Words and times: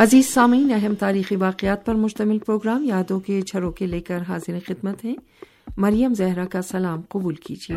عزیز 0.00 0.26
سامعین، 0.26 0.72
اہم 0.74 0.94
تاریخی 0.94 1.36
واقعات 1.36 1.86
پر 1.86 1.94
مشتمل 1.94 2.38
پروگرام 2.38 2.84
یادوں 2.84 3.20
کے 3.20 3.42
چھروکے 3.42 3.86
لے 3.86 4.00
کر 4.00 4.18
حاضر 4.28 4.58
خدمت 4.66 5.04
ہیں۔ 5.04 5.14
مریم 5.76 6.14
زہرا 6.14 6.44
کا 6.44 6.62
سلام 6.62 7.00
قبول 7.08 7.34
کیجیے۔ 7.34 7.76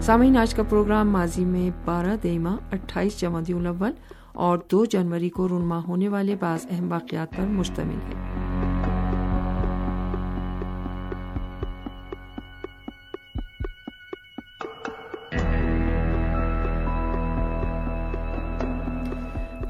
سامعین، 0.00 0.36
آج 0.36 0.54
کا 0.54 0.62
پروگرام 0.62 1.10
ماضی 1.10 1.44
میں 1.44 1.70
بارہ 1.84 2.16
دیما، 2.22 2.56
اٹھائیس 2.72 3.20
جمادی 3.20 3.52
الاول 3.52 3.92
اور 4.32 4.58
دو 4.72 4.84
جنوری 4.84 5.28
کو 5.28 5.48
رونما 5.48 5.82
ہونے 5.82 6.08
والے 6.08 6.36
بعض 6.40 6.66
اہم 6.70 6.92
واقعات 6.92 7.36
پر 7.36 7.46
مشتمل 7.46 7.98
ہے۔ 8.08 8.37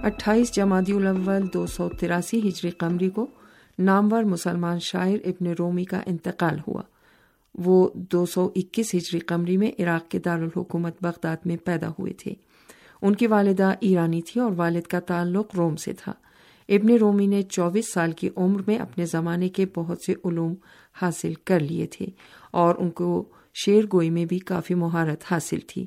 اٹھائیس 0.08 0.52
جمادی 0.54 0.92
الاول 0.92 1.42
دو 1.54 1.66
سو 1.66 1.88
تراسی 1.88 2.48
ہجری 2.48 2.70
قمری 2.70 3.10
کو 3.10 3.26
نامور 3.78 4.22
مسلمان 4.22 4.78
شاعر 4.78 5.16
ابن 5.24 5.46
رومی 5.46 5.84
کا 5.84 6.00
انتقال 6.06 6.58
ہوا۔ 6.68 6.82
وہ 7.54 7.88
دو 7.94 8.26
سو 8.26 8.50
اکیس 8.56 8.94
ہجری 8.94 9.18
قمری 9.18 9.56
میں 9.56 9.72
عراق 9.78 10.10
کے 10.10 10.18
دارالحکومت 10.18 10.96
بغداد 11.02 11.36
میں 11.44 11.56
پیدا 11.56 11.88
ہوئے 11.88 12.12
تھے۔ 12.12 12.34
ان 13.02 13.14
کی 13.14 13.26
والدہ 13.26 13.72
ایرانی 13.80 14.22
تھی 14.22 14.40
اور 14.40 14.52
والد 14.56 14.82
کا 14.82 15.00
تعلق 15.00 15.54
روم 15.54 15.76
سے 15.76 15.92
تھا۔ 15.92 16.12
ابن 16.68 16.90
رومی 16.90 17.26
نے 17.26 17.42
چوبیس 17.42 17.92
سال 17.92 18.12
کی 18.12 18.28
عمر 18.36 18.60
میں 18.66 18.78
اپنے 18.78 19.06
زمانے 19.06 19.48
کے 19.48 19.66
بہت 19.76 20.02
سے 20.02 20.14
علوم 20.24 20.54
حاصل 21.02 21.32
کر 21.44 21.60
لیے 21.60 21.86
تھے 21.86 22.06
اور 22.50 22.74
ان 22.78 22.90
کو 22.90 23.24
شیر 23.54 23.84
گوئی 23.92 24.10
میں 24.10 24.24
بھی 24.24 24.38
کافی 24.38 24.74
مہارت 24.74 25.24
حاصل 25.30 25.58
تھی۔ 25.66 25.86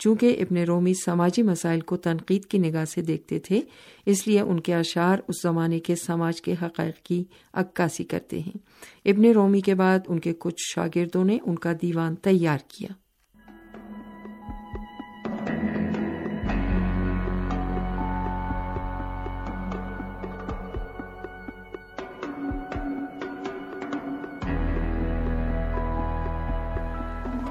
چونکہ 0.00 0.36
ابن 0.40 0.56
رومی 0.56 0.94
سماجی 0.94 1.42
مسائل 1.42 1.80
کو 1.80 1.96
تنقید 1.96 2.44
کی 2.44 2.58
نگاہ 2.58 2.84
سے 2.84 3.02
دیکھتے 3.02 3.38
تھے، 3.38 3.60
اس 4.06 4.26
لیے 4.26 4.40
ان 4.40 4.60
کے 4.60 4.74
اشعار 4.74 5.18
اس 5.28 5.42
زمانے 5.42 5.78
کے 5.78 5.94
سماج 5.94 6.42
کے 6.42 6.54
حقائق 6.62 6.94
کی 6.96 7.24
عکاسی 7.54 8.04
کرتے 8.04 8.38
ہیں۔ 8.40 8.58
ابن 9.04 9.24
رومی 9.24 9.60
کے 9.60 9.74
بعد 9.74 9.98
ان 10.08 10.20
کے 10.20 10.32
کچھ 10.38 10.62
شاگردوں 10.74 11.24
نے 11.24 11.38
ان 11.46 11.54
کا 11.54 11.72
دیوان 11.82 12.14
تیار 12.14 12.58
کیا۔ 12.68 12.99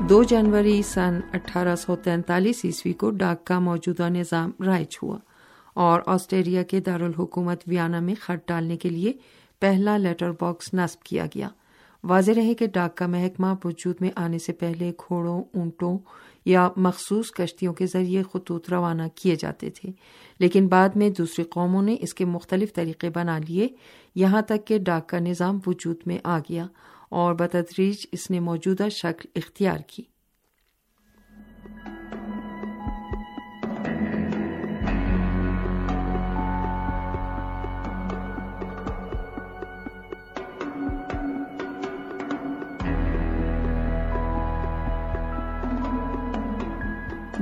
دو 0.08 0.24
جنوری 0.24 0.82
سن 0.82 1.20
اٹھارہ 1.34 1.76
سو 1.76 1.96
تینتالیس 1.96 2.62
عیسوی 2.64 2.94
کو 2.94 3.10
ڈاک 3.10 3.46
کا 3.46 3.60
موجودہ 3.60 4.10
نظام 4.10 4.52
رائج 4.66 4.98
ہوا 5.04 5.18
اور 5.74 6.02
آسٹریلیا 6.06 6.64
کے 6.64 6.80
دارالحکومت 6.80 7.64
ویانا 7.68 8.00
میں 8.00 8.16
خط 8.22 8.48
ڈالنے 8.48 8.78
کے 8.78 8.90
لیے 8.90 9.14
پہلا 9.60 9.98
لیٹر 9.98 10.32
باکس 10.40 10.74
نصب 10.74 11.04
کیا 11.04 11.26
گیا۔ 11.26 11.48
واضح 12.04 12.32
رہے 12.36 12.54
کہ 12.54 12.68
ڈاک 12.68 12.96
کا 12.96 13.08
محکمہ 13.08 13.48
وجود 13.66 13.96
میں 14.00 14.10
آنے 14.16 14.40
سے 14.40 14.54
پہلے 14.54 14.92
گھوڑوں، 15.08 15.44
اونٹوں 15.54 15.98
یا 16.46 16.70
مخصوص 16.78 17.32
کشتیوں 17.32 17.74
کے 17.74 17.86
ذریعے 17.86 18.24
خطوط 18.34 18.70
روانہ 18.70 19.04
کیے 19.16 19.36
جاتے 19.36 19.70
تھے، 19.70 19.92
لیکن 20.40 20.68
بعد 20.68 20.90
میں 20.96 21.10
دوسری 21.10 21.44
قوموں 21.44 21.82
نے 21.82 21.96
اس 22.00 22.14
کے 22.14 22.26
مختلف 22.26 22.74
طریقے 22.74 23.10
بنا 23.10 23.38
لیے۔ 23.38 23.68
یہاں 24.16 24.42
تک 24.42 24.68
کہ 24.68 24.78
ڈاک 24.78 25.10
کا 25.10 25.20
نظام 25.20 25.60
وجود 25.68 25.96
میں 26.06 26.18
آ 26.24 26.40
گیا 26.40 26.68
اور 27.10 27.34
بتدریج 27.34 28.06
اس 28.12 28.32
نے 28.32 28.40
موجودہ 28.40 28.90
شکل 28.92 29.30
اختیار 29.36 29.78
کی۔ 29.88 30.04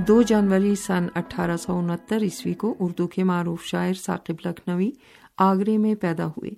دو 0.07 0.21
جنوری 0.21 0.75
سن 0.75 1.07
اٹھارہ 1.15 1.57
سو 1.57 1.77
انہتر 1.79 2.21
عیسوی 2.21 2.53
کو 2.53 2.75
اردو 2.79 3.07
کے 3.07 3.23
معروف 3.23 3.65
شاعر 3.65 3.93
ثاقب 3.93 4.47
لکھنوی 4.47 4.91
آگرے 5.37 5.77
میں 5.77 5.95
پیدا 5.95 6.27
ہوئے۔ 6.27 6.49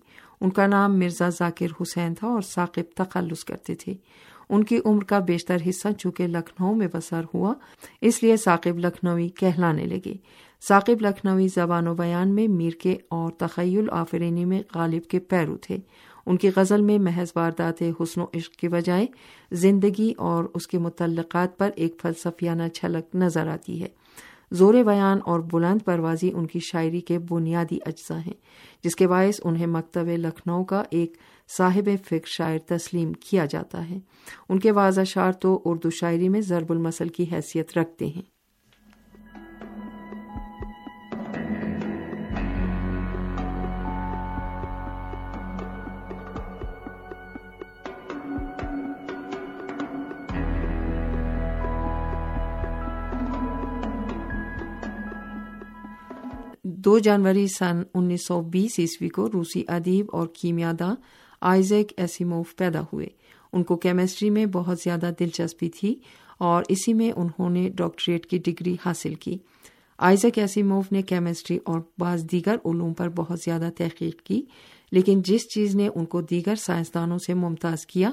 ان 0.42 0.50
کا 0.50 0.68
نام 0.68 1.00
مرزا 1.00 1.30
ذاکر 1.30 1.68
حسین 1.82 2.14
تھا 2.14 2.28
اور 2.28 2.42
ثاقب 2.42 2.82
تخلص 2.96 3.44
کرتے 3.44 3.76
تھے۔ 3.76 3.94
ان 4.50 4.64
کی 4.64 4.80
عمر 4.86 5.04
کا 5.04 5.20
بیشتر 5.20 5.58
حصہ 5.70 5.88
چونکہ 5.98 6.28
لکھنؤ 6.28 6.74
میں 6.74 6.88
بسر 6.94 7.22
ہوا، 7.34 7.54
اس 8.02 8.24
لیے 8.24 8.38
ثاقب 8.38 8.80
لکھنوی 8.80 9.30
کہلانے 9.30 9.86
لگے۔ 9.86 10.14
ثاقب 10.68 11.02
لکھنوی 11.02 11.48
زبان 11.48 11.88
و 11.88 11.96
بیان 11.96 12.30
میں 12.30 12.48
میر 12.48 12.72
کے 12.72 12.98
اور 13.10 13.32
تخیل 13.32 13.90
آفرینی 13.92 14.46
میں 14.46 14.62
غالب 14.76 15.04
کے 15.04 15.20
پیرو 15.20 15.58
تھے۔ 15.58 15.78
ان 16.26 16.38
کی 16.38 16.50
غزل 16.56 16.82
میں 16.82 17.00
محض 17.00 17.32
واردات 17.36 17.82
حسن 17.82 18.22
و 18.22 18.26
عشق 18.34 18.54
کے 18.54 18.70
بجائے 18.70 19.06
زندگی 19.52 20.14
اور 20.18 20.44
اس 20.54 20.68
کے 20.68 20.78
متعلقات 20.78 21.58
پر 21.58 21.70
ایک 21.76 21.96
فلسفیانہ 22.02 22.68
چھلک 22.68 23.16
نظر 23.16 23.48
آتی 23.48 23.84
ہے۔ 23.84 23.88
زور 24.52 24.74
بیان 24.74 25.20
اور 25.26 25.40
بلند 25.40 25.86
پروازی 25.86 26.32
ان 26.34 26.48
کی 26.48 26.60
شاعری 26.60 27.02
کے 27.02 27.20
بنیادی 27.20 27.78
اجزاء 27.86 28.20
ہیں، 28.20 28.34
جس 28.84 28.96
کے 28.96 29.08
باعث 29.08 29.42
انہیں 29.44 29.68
مکتب 29.68 30.08
لکھنؤ 30.08 30.64
کا 30.64 30.84
ایک 30.92 31.18
صاحب 31.58 31.90
فکر 32.06 32.28
شاعر 32.28 32.60
تسلیم 32.60 33.14
کیا 33.14 33.46
جاتا 33.46 33.90
ہے۔ 33.90 34.00
ان 34.50 34.60
کے 34.60 34.72
واضح 34.72 35.02
شعر 35.04 35.32
تو 35.32 35.62
اردو 35.66 35.90
شاعری 35.90 36.30
میں 36.30 36.42
ضرب 36.42 36.72
المسل 36.72 37.08
کی 37.08 37.26
حیثیت 37.32 37.78
رکھتے 37.78 38.08
ہیں۔ 38.08 38.39
دو 56.86 57.00
جنوری 57.00 57.48
سن 57.48 57.82
انیس 57.94 58.28
سو 58.28 58.42
بیس 58.42 58.80
عیسوی 58.80 59.10
کو 59.10 59.30
روسی 59.34 59.64
ادیب 59.68 60.06
اور 60.14 60.28
کیمیادا 60.28 60.94
آئزیک 61.42 61.94
ایسیموف 61.98 62.56
پیدا 62.56 62.82
ہوئے۔ 62.94 63.08
ان 63.54 63.64
کو 63.64 63.78
کیمسٹری 63.78 64.30
میں 64.30 64.46
بہت 64.46 64.78
زیادہ 64.84 65.12
دلچسپی 65.20 65.70
تھی 65.70 65.96
اور 66.38 66.64
اسی 66.70 66.94
میں 66.94 67.12
انہوں 67.16 67.50
نے 67.50 67.70
ڈاکٹریٹ 67.70 68.26
کی 68.26 68.38
ڈگری 68.38 68.76
حاصل 68.86 69.14
کی۔ 69.14 69.38
آئزک 69.98 70.38
ایسیموف 70.38 70.92
نے 70.92 71.02
کیمسٹری 71.02 71.60
اور 71.66 71.80
بعض 71.98 72.24
دیگر 72.32 72.56
علوم 72.66 72.94
پر 72.94 73.10
بہت 73.10 73.40
زیادہ 73.46 73.70
تحقیق 73.78 74.22
کی، 74.22 74.42
لیکن 74.92 75.22
جس 75.22 75.42
چیز 75.56 75.76
نے 75.76 75.90
ان 75.96 76.06
کو 76.06 76.22
دیگر 76.22 76.56
سائنسدانوں 76.56 77.18
سے 77.18 77.34
ممتاز 77.34 77.86
کیا، 77.86 78.12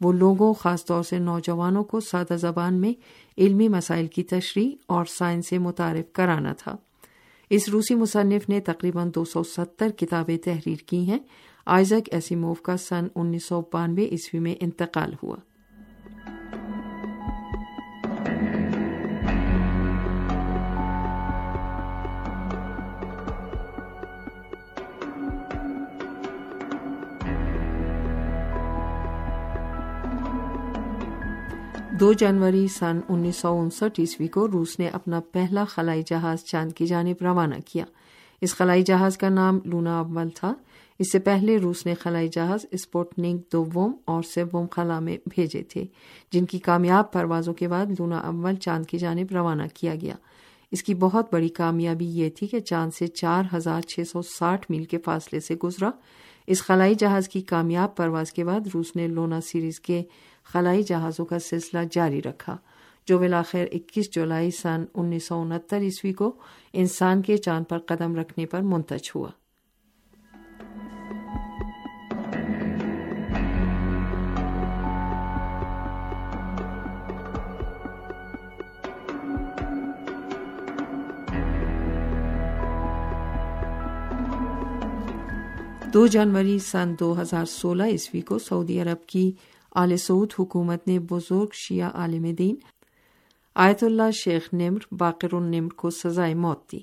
وہ 0.00 0.12
لوگوں، 0.12 0.54
خاص 0.54 0.84
طور 0.84 1.02
سے 1.02 1.18
نوجوانوں 1.18 1.84
کو 1.84 2.00
سادہ 2.00 2.34
زبان 2.36 2.74
میں 2.74 2.92
علمی 3.38 3.68
مسائل 3.68 4.06
کی 4.06 4.22
تشریح 4.22 4.70
اور 4.86 5.04
سائنس 5.04 5.48
سے 5.48 5.58
متعارف 5.58 6.12
کرانا 6.12 6.52
تھا۔ 6.52 6.76
اس 7.50 7.68
روسی 7.68 7.94
مصنف 7.94 8.48
نے 8.48 8.60
تقریباً 8.60 9.10
دو 9.14 9.24
سو 9.24 9.42
ستر 9.42 9.90
کتابیں 9.90 10.38
تحریر 10.38 10.76
کی 10.76 10.98
ہیں۔ 10.98 11.18
آئزک 11.66 12.08
ایسیموف 12.12 12.62
کا 12.62 12.76
سن 12.76 13.06
انیس 13.14 13.44
سو 13.44 13.62
بانوے 13.72 14.04
عیسوی 14.04 14.40
میں 14.40 14.54
انتقال 14.60 15.14
ہوا۔ 15.22 15.36
دو 32.00 32.12
جنوری 32.12 32.68
سن 32.68 33.00
انیس 33.08 33.36
سو 33.36 33.60
انسٹھ 33.60 34.00
عیسوی 34.00 34.26
کو 34.26 34.48
روس 34.48 34.78
نے 34.78 34.88
اپنا 34.88 35.20
پہلا 35.32 35.64
خلائی 35.64 36.02
جہاز 36.06 36.44
چاند 36.44 36.72
کی 36.72 36.86
جانب 36.86 37.24
روانہ 37.24 37.54
کیا۔ 37.66 37.84
اس 38.40 38.54
خلائی 38.54 38.82
جہاز 38.82 39.18
کا 39.18 39.28
نام 39.28 39.58
لونا 39.64 40.00
اول 40.00 40.28
تھا۔ 40.28 40.54
اس 40.98 41.12
سے 41.12 41.18
پہلے 41.18 41.56
روس 41.56 41.86
نے 41.86 41.94
خلائی 41.94 42.28
جہاز 42.28 42.66
اسپوٹنک 42.70 43.52
دوم 43.52 43.92
اور 44.04 44.22
سوم 44.22 44.66
خلا 44.70 45.00
میں 45.00 45.16
بھیجے 45.26 45.62
تھے، 45.62 45.84
جن 46.32 46.46
کی 46.46 46.58
کامیاب 46.58 47.12
پروازوں 47.12 47.54
کے 47.54 47.68
بعد 47.68 47.86
لونا 47.98 48.18
اول 48.18 48.54
چاند 48.54 48.86
کی 48.86 48.98
جانب 48.98 49.32
روانہ 49.32 49.62
کیا 49.74 49.94
گیا۔ 49.94 50.14
اس 50.70 50.82
کی 50.82 50.94
بہت 50.94 51.32
بڑی 51.32 51.48
کامیابی 51.48 52.06
یہ 52.06 52.30
تھی 52.30 52.46
کہ 52.46 52.60
چاند 52.60 52.90
سے 52.98 53.06
چار 53.06 53.42
ہزار 53.54 53.80
چھ 53.80 54.00
سو 54.12 54.22
ساٹھ 54.22 54.66
میل 54.70 54.84
کے 54.84 54.98
فاصلے 54.98 55.40
سے 55.40 55.54
گزرا۔ 55.54 55.90
اس 56.46 56.62
خلائی 56.62 56.94
جہاز 56.94 57.28
کی 57.28 57.40
کامیاب 57.40 57.96
پرواز 57.96 58.32
کے 58.32 58.44
بعد 58.44 58.60
روس 58.74 58.96
نے 58.96 59.08
لونا 59.08 59.40
سیریز 59.40 59.80
کے 59.80 60.02
خلائی 60.52 60.82
جہازوں 60.82 61.24
کا 61.24 61.38
سلسلہ 61.38 61.78
جاری 61.90 62.22
رکھا، 62.22 62.56
جو 63.06 63.18
بلاخیر 63.18 63.66
اکیس 63.72 64.10
جولائی 64.10 64.50
سن 64.50 64.84
انیس 64.94 65.24
سو 65.24 65.40
انہتر 65.40 65.80
عیسوی 65.80 66.12
کو 66.12 66.32
انسان 66.72 67.22
کے 67.22 67.36
چاند 67.36 67.64
پر 67.68 67.78
قدم 67.78 68.16
رکھنے 68.16 68.46
پر 68.46 68.60
منتج 68.62 69.10
ہوا۔ 69.14 69.30
دو 85.94 86.06
جنوری 86.06 86.58
سن 86.58 86.94
دو 87.00 87.20
ہزار 87.20 87.44
سولہ 87.44 87.82
عیسوی 87.82 88.20
کو 88.20 88.38
سعودی 88.38 88.80
عرب 88.80 89.06
کی 89.06 89.32
آل 89.80 89.96
سعود 89.96 90.32
حکومت 90.38 90.88
نے 90.88 90.98
بزرگ 90.98 91.46
شیعہ 91.52 91.90
عالم 91.90 92.22
دین، 92.22 92.54
آیت 93.54 93.84
اللہ 93.84 94.10
شیخ 94.10 94.48
نمر 94.52 94.94
باقر 94.94 95.34
النمر 95.34 95.68
کو 95.68 95.90
سزائے 95.90 96.34
موت 96.34 96.72
دی۔ 96.72 96.78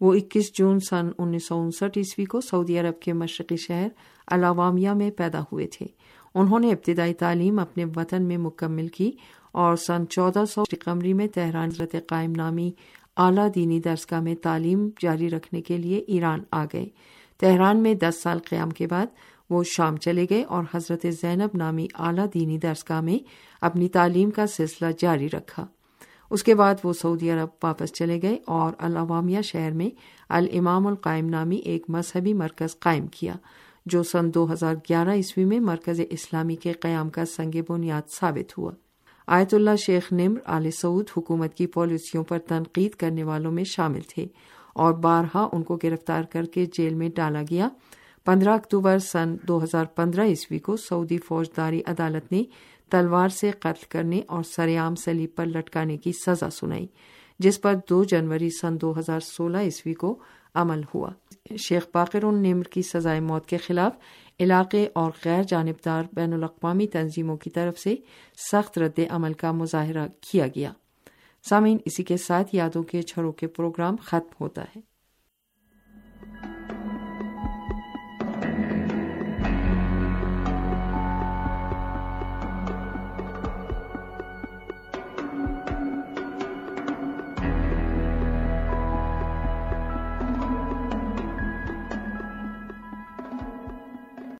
وہ 0.00 0.14
اکیس 0.14 0.52
جون 0.54 0.80
سن 0.80 1.08
انیس 1.18 1.48
سو 1.48 1.60
انسٹھ 1.60 1.98
عیسوی 1.98 2.24
کو 2.24 2.40
سعودی 2.40 2.78
عرب 2.78 3.00
کے 3.00 3.12
مشرقی 3.12 3.56
شہر 3.56 3.88
الاوامیہ 4.26 4.90
میں 4.90 5.10
پیدا 5.10 5.40
ہوئے 5.40 5.66
تھے۔ 5.66 5.86
انہوں 6.34 6.58
نے 6.58 6.70
ابتدائی 6.70 7.14
تعلیم 7.14 7.58
اپنے 7.58 7.84
وطن 7.96 8.22
میں 8.22 8.38
مکمل 8.38 8.88
کی 8.88 9.12
اور 9.52 9.76
سن 9.76 10.08
چودہ 10.10 10.44
سو 10.50 10.64
قمری 10.84 11.12
میں 11.12 11.26
تہران 11.26 11.68
حضرت 11.68 11.96
قائم 12.06 12.32
نامی 12.36 12.70
اعلیٰ 13.16 13.48
دینی 13.54 13.80
درسگاہ 13.80 14.20
میں 14.20 14.34
تعلیم 14.34 14.88
جاری 15.00 15.30
رکھنے 15.30 15.62
کے 15.62 15.76
لیے 15.76 15.98
ایران 15.98 16.40
آ 16.50 16.64
گئے۔ 16.72 16.88
تہران 17.36 17.82
میں 17.82 17.94
دس 17.94 18.22
سال 18.22 18.38
قیام 18.38 18.70
کے 18.70 18.86
بعد 18.86 19.06
وہ 19.50 19.62
شام 19.64 19.96
چلے 19.96 20.26
گئے 20.30 20.42
اور 20.42 20.64
حضرت 20.74 21.06
زینب 21.22 21.56
نامی 21.56 21.86
اعلیٰ 21.98 22.26
دینی 22.34 22.58
درسگاہ 22.58 23.00
میں 23.00 23.18
اپنی 23.60 23.88
تعلیم 23.88 24.30
کا 24.30 24.46
سلسلہ 24.46 24.86
جاری 24.98 25.28
رکھا۔ 25.30 25.66
اس 26.30 26.42
کے 26.42 26.54
بعد 26.54 26.74
وہ 26.84 26.92
سعودی 26.92 27.30
عرب 27.30 27.48
واپس 27.62 27.92
چلے 27.92 28.22
گئے 28.22 28.38
اور 28.46 28.72
العوامیہ 28.78 29.40
شہر 29.40 29.70
میں 29.70 29.90
الامام 30.28 30.86
القائم 30.86 31.28
نامی 31.28 31.56
ایک 31.56 31.84
مذہبی 31.88 32.32
مرکز 32.32 32.78
قائم 32.78 33.06
کیا، 33.06 33.34
جو 33.86 34.02
سن 34.02 34.34
دو 34.34 34.52
ہزار 34.52 34.74
گیارہ 34.74 35.10
عیسوی 35.10 35.44
میں 35.44 35.60
مرکز 35.60 36.00
اسلامی 36.10 36.56
کے 36.56 36.72
قیام 36.72 37.10
کا 37.10 37.24
سنگ 37.24 37.60
بنیاد 37.68 38.02
ثابت 38.10 38.58
ہوا۔ 38.58 38.72
آیت 39.26 39.54
اللہ 39.54 39.76
شیخ 39.76 40.12
نمر 40.12 40.38
آل 40.44 40.70
سعود 40.70 41.10
حکومت 41.16 41.54
کی 41.54 41.66
پالیسیوں 41.66 42.24
پر 42.24 42.38
تنقید 42.38 42.92
کرنے 42.92 43.22
والوں 43.22 43.52
میں 43.52 43.64
شامل 43.64 44.00
تھے 44.00 44.26
اور 44.72 44.92
بارہا 44.92 45.48
ان 45.52 45.62
کو 45.62 45.78
گرفتار 45.82 46.22
کر 46.22 46.44
کے 46.44 46.66
جیل 46.72 46.94
میں 46.94 47.08
ڈالا 47.16 47.42
گیا۔ 47.50 47.68
پندرہ 48.26 48.50
اکتوبر 48.50 48.98
سن 48.98 49.36
دو 49.48 49.64
ہزار 49.64 49.84
پندرہ 49.84 50.24
عیسوی 50.24 50.58
کو 50.58 50.76
سعودی 50.76 51.18
فوجداری 51.18 51.82
عدالت 51.86 52.32
نے 52.32 52.42
تلوار 52.90 53.28
سے 53.28 53.50
قتل 53.50 53.84
کرنے 53.88 54.20
اور 54.26 54.42
سریام 54.42 54.94
سلیب 54.94 55.30
پر 55.34 55.46
لٹکانے 55.46 55.96
کی 55.96 56.12
سزا 56.12 56.50
سنائی، 56.50 56.86
جس 57.38 57.60
پر 57.60 57.74
دو 57.90 58.04
جنوری 58.04 58.50
سن 58.50 58.80
دو 58.80 58.98
ہزار 58.98 59.20
سولہ 59.20 59.58
عیسوی 59.58 59.94
کو 59.94 60.18
عمل 60.54 60.80
ہوا۔ 60.94 61.10
شیخ 61.56 61.86
باقر 61.94 62.24
النمر 62.24 62.62
کی 62.62 62.82
سزائے 62.82 63.20
موت 63.20 63.46
کے 63.46 63.56
خلاف 63.56 63.92
علاقے 64.40 64.88
اور 64.94 65.10
غیر 65.24 65.42
جانبدار 65.42 66.02
بین 66.12 66.32
الاقوامی 66.32 66.86
تنظیموں 66.86 67.36
کی 67.36 67.50
طرف 67.50 67.78
سے 67.78 67.94
سخت 68.52 68.78
رد 68.78 69.00
عمل 69.10 69.32
کا 69.32 69.52
مظاہرہ 69.52 70.06
کیا 70.20 70.46
گیا۔ 70.46 70.72
سامعین، 71.48 71.78
اسی 71.84 72.04
کے 72.04 72.16
ساتھ 72.16 72.54
یادوں 72.54 72.82
کے 72.82 73.02
چھڑوں 73.02 73.32
کے 73.32 73.46
پروگرام 73.46 73.96
ختم 73.96 74.44
ہوتا 74.44 74.62
ہے۔ 74.62 74.95